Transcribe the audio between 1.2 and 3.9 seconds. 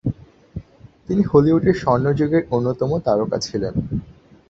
হলিউডের স্বর্ণযুগের অন্যতম তারকা ছিলেন।